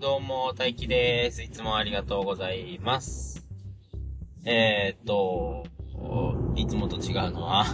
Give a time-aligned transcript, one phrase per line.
[0.00, 1.42] どうも、大輝です。
[1.42, 3.46] いつもありがとうございます。
[4.44, 5.64] えー、っと、
[6.56, 7.64] いつもと違うのは、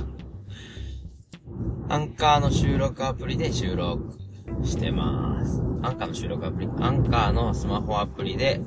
[1.89, 4.19] アンカーの収録アプリで収録
[4.63, 5.63] してます。
[5.83, 8.61] アンカーの収録アプリアンカーのスマホアプリで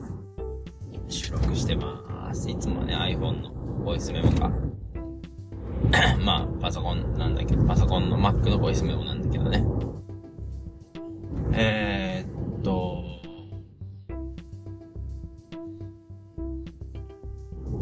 [1.08, 2.50] 収録してます。
[2.50, 3.52] いつもね、iPhone の
[3.84, 4.50] ボイスメモが
[6.26, 9.64] まあ、パソコンなんだけど、パソコンの Mac のボイスメモなんだけどね。
[11.56, 12.03] えー、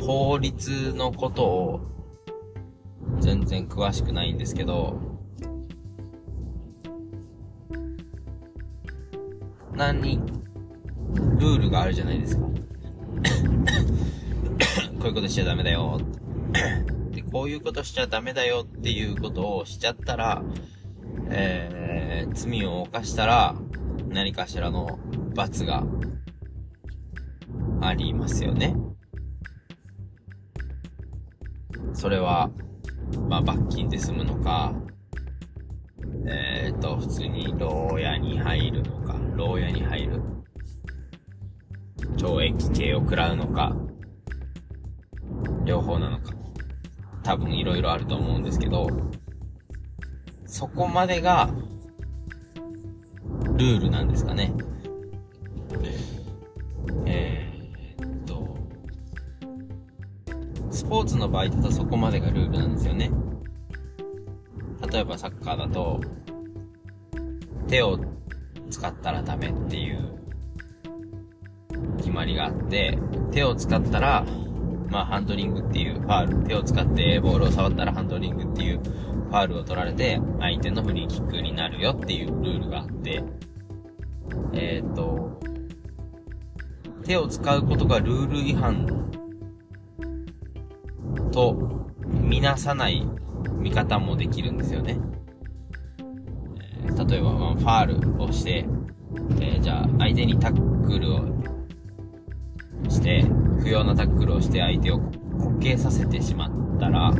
[0.02, 1.82] 法律のことを
[3.20, 5.00] 全然詳しくないんですけど、
[9.76, 10.18] 何、
[11.38, 12.42] ルールがあるじゃないですか。
[15.00, 16.00] こういうことしちゃダメだよ。
[17.12, 20.44] で、こういうことしちゃダメだよっていうことをしちゃったら、
[21.30, 23.56] えー、罪を犯したら、
[24.10, 25.00] 何かしらの
[25.36, 25.86] 罰が
[27.82, 28.76] ありますよね。
[31.94, 32.50] それは、
[33.30, 34.74] まあ、罰金で済むのか、
[36.28, 40.22] えっ、ー、と、普通に牢屋に入るのか、牢屋に入る。
[42.18, 43.76] 懲役刑を食らうのか、
[45.66, 46.34] 両方なのか。
[47.24, 48.88] 多分いろいろあると思うんですけど、
[50.46, 51.50] そこまでが、
[53.58, 54.54] ルールなんですかね。
[57.06, 57.31] え、
[60.72, 63.12] スポーツの場合だとそこまでがルールなんですよね。
[64.92, 66.02] 例えばサッカーだと、
[67.68, 68.00] 手を
[68.70, 70.18] 使ったらダメっていう
[71.98, 72.98] 決まりがあって、
[73.32, 74.26] 手を使ったら
[74.92, 83.24] まあ、ハンドリングっていうファール、手を使ってボールを触ったらハンドリングっていうファールを取られて、相手のフリーキックになるよっていうルールがあって、
[84.52, 85.40] えっ、ー、と、
[87.06, 88.86] 手を使うことがルール違反
[91.42, 91.56] と
[92.06, 93.04] みなさない
[93.58, 95.00] 見方もできるんですよね。
[97.10, 98.66] 例えば、まあ、ファールをして、
[99.40, 101.20] えー、じゃあ相手にタックルを
[102.90, 103.26] して、
[103.60, 107.12] 不要なタックルをして相手を滑稽させてしまったら、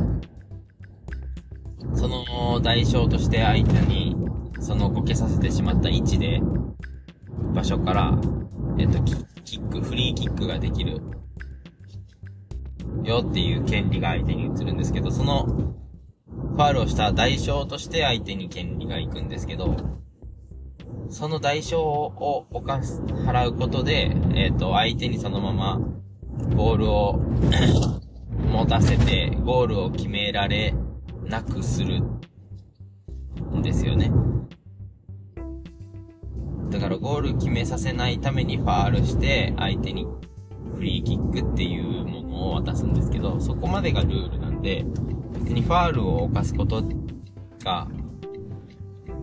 [1.94, 4.16] その代償として相手に、
[4.60, 6.40] そのこけさせてしまった位置で、
[7.54, 8.16] 場所から、
[8.78, 9.02] えっと、
[9.44, 11.00] キック、フリーキックができる。
[13.04, 19.76] よっていう権利が相手に移るんですけど、その、ファールをした代償として相手に権利が行くんですけど、
[21.08, 25.80] その代償を犯す、払うことで、えっ、ー、と、相手にそのまま、
[26.56, 27.20] ボールを
[28.50, 30.74] 持たせて、ゴールを決められ
[31.24, 32.02] なくする
[33.54, 34.10] んですよね。
[36.70, 40.06] だからゴール決めさせないためにファールして、相手に
[40.74, 42.01] フリーキックっていう
[42.64, 44.84] 渡すんですけど、そこまでがルールなんで、
[45.34, 46.82] 別にファールを犯すこと
[47.64, 47.88] が、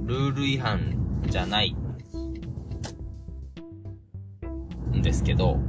[0.04, 1.76] ルール違反じゃない
[4.92, 5.60] んですけど、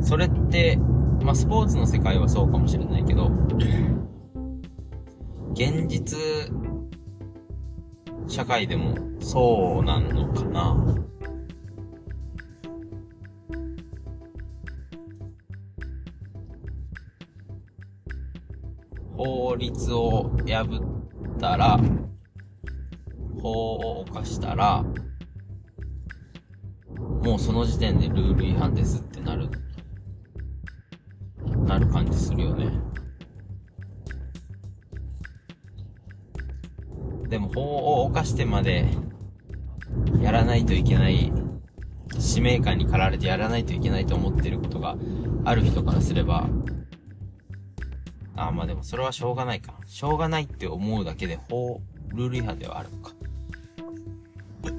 [0.00, 0.76] それって、
[1.22, 3.30] まあ、スポーツの世界はそうかもしれないけど、
[5.54, 6.18] 現実、
[8.28, 11.05] 社会でもそうなのかな。
[19.16, 20.80] 法律を破
[21.34, 21.80] ったら、
[23.40, 24.84] 法を犯したら、
[27.24, 29.48] もうその時点でルール違反ですってなる、
[31.64, 32.70] なる感じするよね。
[37.28, 38.86] でも法を犯してまで
[40.20, 41.32] やらないといけない
[42.18, 44.96] 使命感に駆られてやらないといけないと思ってることが
[45.44, 46.48] ある人からすれば、
[48.36, 49.74] あ、まあでもそれはしょうがないか。
[49.86, 53.12] しょうがないって思うだけで法、ルール違反ではあるのか。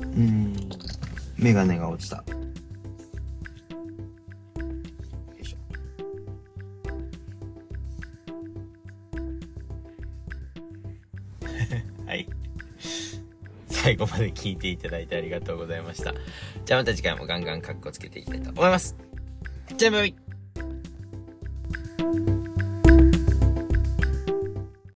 [0.00, 0.56] うーん、
[1.36, 2.24] メガネが落ちた。
[13.84, 16.14] 最後まで聞いていただいてありがとうございました。
[16.64, 18.96] じゃあまた次回もガンガンカッコつけていきたいと思います。
[19.76, 20.14] じゃあバイ
[22.06, 22.33] バイ